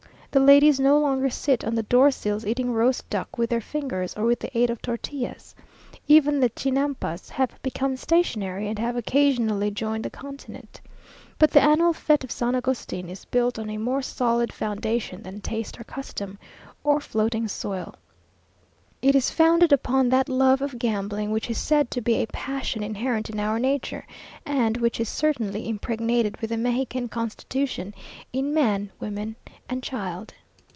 The 0.33 0.39
ladies 0.39 0.79
no 0.79 0.97
longer 0.97 1.29
sit 1.29 1.65
on 1.65 1.75
the 1.75 1.83
door 1.83 2.09
sills, 2.09 2.45
eating 2.45 2.71
roast 2.71 3.09
duck 3.09 3.37
with 3.37 3.49
their 3.49 3.59
fingers, 3.59 4.15
or 4.15 4.23
with 4.23 4.39
the 4.39 4.57
aid 4.57 4.69
of 4.69 4.81
tortillas. 4.81 5.53
Even 6.07 6.39
the 6.39 6.47
Chinampas 6.51 7.31
have 7.31 7.61
become 7.61 7.97
stationary, 7.97 8.69
and 8.69 8.79
have 8.79 8.95
occasionally 8.95 9.71
joined 9.71 10.05
the 10.05 10.09
continent. 10.09 10.79
But 11.37 11.51
the 11.51 11.61
annual 11.61 11.91
fête 11.91 12.23
of 12.23 12.31
San 12.31 12.55
Agustin 12.55 13.09
is 13.09 13.25
built 13.25 13.59
on 13.59 13.69
a 13.69 13.77
more 13.77 14.01
solid 14.01 14.53
foundation 14.53 15.21
than 15.21 15.41
taste 15.41 15.77
or 15.81 15.83
custom, 15.83 16.39
or 16.85 17.01
floating 17.01 17.49
soil. 17.49 17.95
It 19.01 19.15
is 19.15 19.31
founded 19.31 19.71
upon 19.73 20.09
that 20.09 20.29
love 20.29 20.61
of 20.61 20.77
gambling, 20.77 21.31
which 21.31 21.49
is 21.49 21.57
said 21.57 21.89
to 21.89 22.01
be 22.01 22.21
a 22.21 22.27
passion 22.27 22.83
inherent 22.83 23.31
in 23.31 23.39
our 23.39 23.57
nature, 23.57 24.05
and 24.45 24.77
which 24.77 24.99
is 24.99 25.09
certainly 25.09 25.67
impregnated 25.67 26.37
with 26.39 26.51
the 26.51 26.57
Mexican 26.57 27.07
constitution, 27.09 27.95
in 28.31 28.53
man, 28.53 28.91
woman, 28.99 29.37
and 29.67 29.81
child. 29.81 30.35